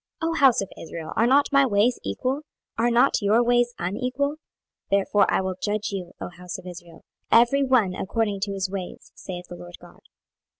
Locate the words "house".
0.33-0.61, 6.29-6.57